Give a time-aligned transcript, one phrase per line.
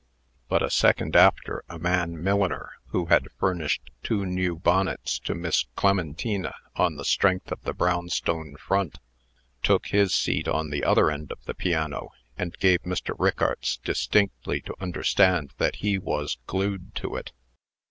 [0.49, 5.67] But a second after, a man milliner, who had furnished two new bonnets to Miss
[5.75, 8.97] Clementina on the strength of the brownstone front,
[9.61, 13.13] took his seat on the other end of the piano, and gave Mr.
[13.19, 17.31] Rickarts distinctly to understand that he was glued to it.